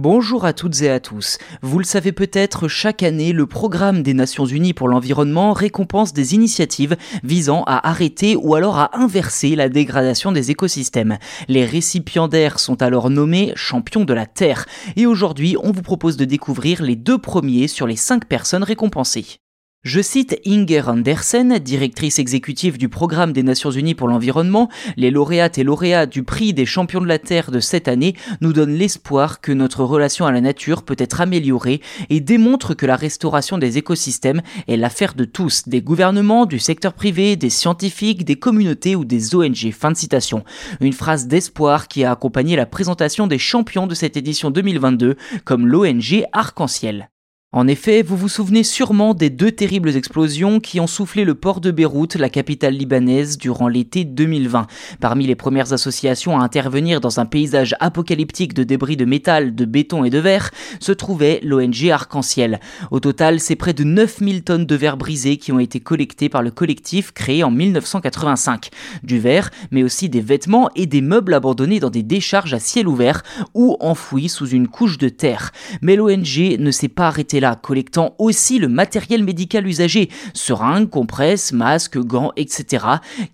Bonjour 0.00 0.44
à 0.44 0.52
toutes 0.52 0.80
et 0.82 0.90
à 0.90 1.00
tous. 1.00 1.38
Vous 1.60 1.80
le 1.80 1.84
savez 1.84 2.12
peut-être, 2.12 2.68
chaque 2.68 3.02
année, 3.02 3.32
le 3.32 3.46
programme 3.46 4.04
des 4.04 4.14
Nations 4.14 4.44
Unies 4.44 4.72
pour 4.72 4.86
l'environnement 4.86 5.52
récompense 5.52 6.12
des 6.12 6.36
initiatives 6.36 6.96
visant 7.24 7.64
à 7.66 7.88
arrêter 7.88 8.36
ou 8.36 8.54
alors 8.54 8.78
à 8.78 8.96
inverser 8.96 9.56
la 9.56 9.68
dégradation 9.68 10.30
des 10.30 10.52
écosystèmes. 10.52 11.18
Les 11.48 11.64
récipiendaires 11.64 12.60
sont 12.60 12.80
alors 12.80 13.10
nommés 13.10 13.52
champions 13.56 14.04
de 14.04 14.14
la 14.14 14.26
Terre. 14.26 14.66
Et 14.94 15.04
aujourd'hui, 15.04 15.56
on 15.60 15.72
vous 15.72 15.82
propose 15.82 16.16
de 16.16 16.24
découvrir 16.24 16.80
les 16.80 16.94
deux 16.94 17.18
premiers 17.18 17.66
sur 17.66 17.88
les 17.88 17.96
cinq 17.96 18.26
personnes 18.26 18.62
récompensées. 18.62 19.40
Je 19.84 20.02
cite 20.02 20.38
Inger 20.44 20.82
Andersen, 20.88 21.58
directrice 21.60 22.18
exécutive 22.18 22.78
du 22.78 22.90
Programme 22.90 23.32
des 23.32 23.44
Nations 23.44 23.70
Unies 23.70 23.94
pour 23.94 24.08
l'environnement. 24.08 24.68
Les 24.96 25.10
lauréates 25.10 25.56
et 25.56 25.64
lauréats 25.64 26.04
du 26.04 26.24
prix 26.24 26.52
des 26.52 26.66
champions 26.66 27.00
de 27.00 27.06
la 27.06 27.18
Terre 27.20 27.52
de 27.52 27.58
cette 27.58 27.88
année 27.88 28.14
nous 28.40 28.52
donnent 28.52 28.74
l'espoir 28.74 29.40
que 29.40 29.50
notre 29.50 29.84
relation 29.84 30.26
à 30.26 30.32
la 30.32 30.40
nature 30.40 30.82
peut 30.82 30.96
être 30.98 31.20
améliorée 31.20 31.80
et 32.10 32.20
démontrent 32.20 32.74
que 32.74 32.84
la 32.84 32.96
restauration 32.96 33.56
des 33.56 33.78
écosystèmes 33.78 34.42
est 34.66 34.76
l'affaire 34.76 35.14
de 35.14 35.24
tous, 35.24 35.68
des 35.68 35.80
gouvernements, 35.80 36.44
du 36.44 36.58
secteur 36.58 36.92
privé, 36.92 37.36
des 37.36 37.48
scientifiques, 37.48 38.24
des 38.24 38.36
communautés 38.36 38.94
ou 38.94 39.04
des 39.04 39.36
ONG. 39.36 39.70
Fin 39.72 39.92
de 39.92 39.96
citation. 39.96 40.44
Une 40.80 40.92
phrase 40.92 41.28
d'espoir 41.28 41.86
qui 41.86 42.02
a 42.04 42.10
accompagné 42.10 42.56
la 42.56 42.66
présentation 42.66 43.26
des 43.26 43.38
champions 43.38 43.86
de 43.86 43.94
cette 43.94 44.16
édition 44.16 44.50
2022 44.50 45.16
comme 45.44 45.66
l'ONG 45.66 46.24
Arc-en-Ciel. 46.32 47.08
En 47.50 47.66
effet, 47.66 48.02
vous 48.02 48.18
vous 48.18 48.28
souvenez 48.28 48.62
sûrement 48.62 49.14
des 49.14 49.30
deux 49.30 49.50
terribles 49.50 49.96
explosions 49.96 50.60
qui 50.60 50.80
ont 50.80 50.86
soufflé 50.86 51.24
le 51.24 51.34
port 51.34 51.62
de 51.62 51.70
Beyrouth, 51.70 52.14
la 52.16 52.28
capitale 52.28 52.74
libanaise, 52.74 53.38
durant 53.38 53.68
l'été 53.68 54.04
2020. 54.04 54.66
Parmi 55.00 55.26
les 55.26 55.34
premières 55.34 55.72
associations 55.72 56.38
à 56.38 56.44
intervenir 56.44 57.00
dans 57.00 57.20
un 57.20 57.24
paysage 57.24 57.74
apocalyptique 57.80 58.52
de 58.52 58.64
débris 58.64 58.98
de 58.98 59.06
métal, 59.06 59.54
de 59.54 59.64
béton 59.64 60.04
et 60.04 60.10
de 60.10 60.18
verre, 60.18 60.50
se 60.78 60.92
trouvait 60.92 61.40
l'ONG 61.42 61.88
Arc-en-Ciel. 61.90 62.60
Au 62.90 63.00
total, 63.00 63.40
c'est 63.40 63.56
près 63.56 63.72
de 63.72 63.82
9000 63.82 64.44
tonnes 64.44 64.66
de 64.66 64.76
verre 64.76 64.98
brisé 64.98 65.38
qui 65.38 65.50
ont 65.50 65.58
été 65.58 65.80
collectées 65.80 66.28
par 66.28 66.42
le 66.42 66.50
collectif 66.50 67.12
créé 67.12 67.42
en 67.44 67.50
1985. 67.50 68.68
Du 69.04 69.18
verre, 69.20 69.48
mais 69.70 69.82
aussi 69.82 70.10
des 70.10 70.20
vêtements 70.20 70.68
et 70.76 70.84
des 70.84 71.00
meubles 71.00 71.32
abandonnés 71.32 71.80
dans 71.80 71.88
des 71.88 72.02
décharges 72.02 72.52
à 72.52 72.58
ciel 72.58 72.86
ouvert 72.86 73.22
ou 73.54 73.78
enfouis 73.80 74.28
sous 74.28 74.48
une 74.48 74.68
couche 74.68 74.98
de 74.98 75.08
terre. 75.08 75.50
Mais 75.80 75.96
l'ONG 75.96 76.58
ne 76.58 76.70
s'est 76.70 76.88
pas 76.88 77.06
arrêtée 77.06 77.38
là, 77.40 77.47
collectant 77.56 78.14
aussi 78.18 78.58
le 78.58 78.68
matériel 78.68 79.24
médical 79.24 79.66
usagé, 79.66 80.10
seringues, 80.34 80.88
compresses, 80.88 81.52
masques, 81.52 81.98
gants, 81.98 82.32
etc., 82.36 82.84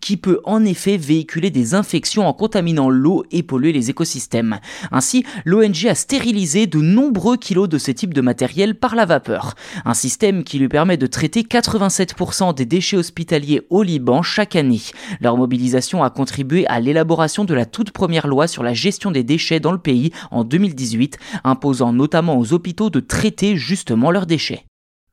qui 0.01 0.17
peut 0.17 0.41
en 0.45 0.65
effet 0.65 0.97
véhiculer 0.97 1.51
des 1.51 1.75
infections 1.75 2.27
en 2.27 2.33
contaminant 2.33 2.91
l'eau 2.91 3.25
et 3.31 3.43
polluer 3.43 3.73
les 3.73 3.91
écosystèmes. 3.91 4.59
Ainsi, 4.91 5.25
l'ONG 5.45 5.87
a 5.89 5.95
stérilisé 5.95 6.67
de 6.67 6.79
nombreux 6.79 7.37
kilos 7.37 7.69
de 7.69 7.79
ce 7.79 7.91
type 7.91 8.15
de 8.15 8.21
matériel 8.21 8.75
par 8.75 8.95
la 8.95 9.07
vapeur, 9.07 9.55
un 9.85 9.95
système 9.95 10.45
qui 10.45 10.59
lui 10.59 10.69
permet 10.69 10.97
de 10.97 11.07
traiter 11.07 11.43
87% 11.43 12.55
des 12.55 12.67
déchets 12.67 12.97
hospitaliers 12.97 13.63
au 13.71 13.83
Liban 13.83 14.23
chaque 14.23 14.57
année. 14.57 14.81
Leur 15.21 15.37
mobilisation 15.37 16.03
a 16.03 16.11
contribué 16.11 16.67
à 16.67 16.81
l'élaboration 16.81 17.45
de 17.45 17.55
la 17.55 17.67
toute 17.67 17.91
première 17.91 18.27
loi 18.27 18.47
sur 18.47 18.63
la 18.63 18.75
gestion 18.75 19.11
des 19.11 19.23
déchets 19.23 19.61
dans 19.61 19.73
le 19.73 19.79
pays 19.79 20.11
en 20.31 20.45
2018, 20.45 21.19
imposant 21.45 21.93
notamment 21.93 22.39
aux 22.39 22.53
hôpitaux 22.53 22.91
de 22.91 23.01
traiter 23.01 23.57
justement 23.57 23.94
leurs 24.11 24.27
déchets. 24.27 24.65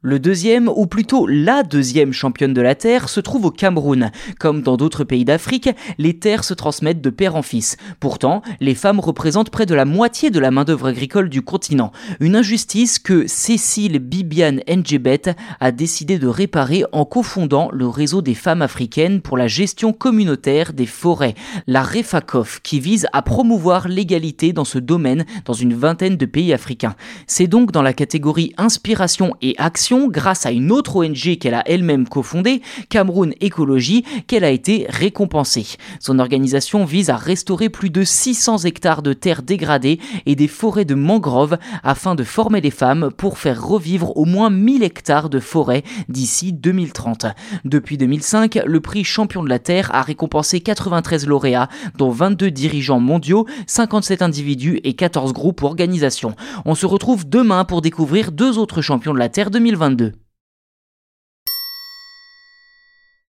Le 0.04 0.18
deuxième, 0.18 0.68
ou 0.68 0.88
plutôt 0.88 1.28
la 1.28 1.62
deuxième 1.62 2.12
championne 2.12 2.56
de 2.56 2.62
la 2.62 2.74
Terre, 2.74 3.08
se 3.08 3.20
trouve 3.20 3.46
au 3.46 3.52
Cameroun. 3.52 4.10
Comme 4.40 4.64
dans 4.64 4.76
d'autres 4.76 5.04
pays 5.04 5.26
d'Afrique, 5.26 5.70
les 6.00 6.18
terres 6.18 6.44
se 6.44 6.56
transmettent 6.56 7.02
de 7.02 7.12
père 7.12 7.36
en 7.36 7.44
fils. 7.44 7.78
Pourtant, 8.00 8.42
les 8.60 8.74
femmes 8.74 9.00
représentent 9.00 9.52
près 9.52 9.68
de 9.68 9.76
la 9.76 9.86
moitié 9.86 10.32
de 10.32 10.40
la 10.40 10.50
main-d'œuvre 10.50 10.88
agricole 10.88 11.30
du 11.30 11.44
continent. 11.44 11.92
Une 12.20 12.36
injustice 12.36 12.98
que 12.98 13.28
Cécile 13.28 14.00
Bibiane 14.00 14.62
Ngebet 14.68 15.36
a 15.60 15.72
décidé 15.72 16.18
de 16.18 16.26
réparer 16.26 16.84
en 16.94 17.06
cofondant 17.06 17.70
le 17.72 17.88
réseau 17.88 18.24
des 18.24 18.34
femmes 18.34 18.64
africaines 18.64 19.22
pour 19.22 19.38
la 19.38 19.46
gestion 19.46 19.94
communautaire 19.94 20.74
des 20.74 20.88
forêts, 20.88 21.36
la 21.68 21.84
REFACOF, 21.84 22.62
qui 22.64 22.80
vise 22.80 23.06
à 23.14 23.22
promouvoir 23.22 23.88
l'égalité 23.88 24.52
dans 24.52 24.66
ce 24.66 24.80
domaine 24.80 25.26
dans 25.46 25.54
une 25.54 25.76
vingtaine 25.76 26.18
de 26.18 26.26
pays 26.26 26.54
africains. 26.54 26.96
C'est 27.28 27.46
donc 27.46 27.72
dans 27.72 27.84
la 27.84 27.94
catégorie 27.94 28.52
inspiration 28.58 29.36
et 29.44 29.54
action 29.60 29.91
grâce 29.92 30.46
à 30.46 30.52
une 30.52 30.72
autre 30.72 30.96
ONG 30.96 31.38
qu'elle 31.38 31.54
a 31.54 31.64
elle-même 31.66 32.08
cofondée, 32.08 32.62
Cameroun 32.90 33.34
Écologie, 33.42 34.06
qu'elle 34.28 34.44
a 34.44 34.50
été 34.50 34.86
récompensée. 34.90 35.66
Son 36.00 36.20
organisation 36.20 36.86
vise 36.86 37.10
à 37.10 37.18
restaurer 37.18 37.70
plus 37.70 37.90
de 37.90 38.04
600 38.04 38.60
hectares 38.60 39.02
de 39.02 39.14
terres 39.14 39.44
dégradées 39.44 40.00
et 40.26 40.36
des 40.36 40.48
forêts 40.48 40.86
de 40.86 40.96
mangroves 40.96 41.58
afin 41.84 42.16
de 42.16 42.24
former 42.24 42.62
des 42.62 42.72
femmes 42.72 43.10
pour 43.16 43.38
faire 43.38 43.62
revivre 43.62 44.16
au 44.18 44.26
moins 44.26 44.50
1000 44.50 44.84
hectares 44.84 45.30
de 45.30 45.40
forêts 45.40 45.84
d'ici 46.08 46.54
2030. 46.54 47.26
Depuis 47.66 47.98
2005, 47.98 48.62
le 48.66 48.80
prix 48.80 49.04
Champion 49.04 49.44
de 49.44 49.50
la 49.50 49.60
Terre 49.60 49.94
a 49.94 50.02
récompensé 50.02 50.62
93 50.62 51.28
lauréats, 51.28 51.68
dont 51.98 52.12
22 52.12 52.50
dirigeants 52.50 53.00
mondiaux, 53.00 53.46
57 53.68 54.22
individus 54.22 54.80
et 54.84 54.94
14 54.94 55.34
groupes 55.34 55.64
ou 55.64 55.66
organisations. 55.66 56.36
On 56.66 56.76
se 56.76 56.86
retrouve 56.86 57.28
demain 57.28 57.66
pour 57.66 57.82
découvrir 57.82 58.32
deux 58.32 58.58
autres 58.58 58.82
champions 58.82 59.14
de 59.14 59.20
la 59.20 59.30
Terre 59.30 59.52
2020. 59.52 59.81
2022. 59.82 60.31